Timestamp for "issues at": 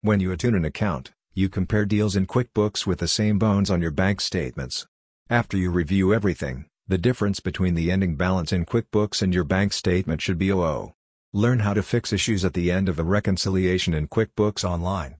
12.12-12.54